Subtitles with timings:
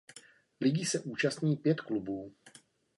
[0.61, 2.33] Ligy se účastní pět klubů.